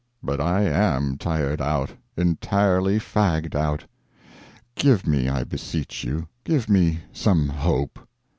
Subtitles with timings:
[0.23, 3.85] But I am tired out entirely fagged out.
[4.73, 7.99] Give me, I beseech you, give me some hope!"